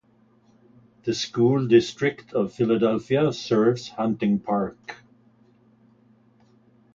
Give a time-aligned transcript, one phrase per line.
[1.03, 4.97] The School District of Philadelphia serves Hunting Park.